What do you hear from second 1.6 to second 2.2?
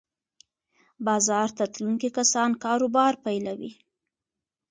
تلونکي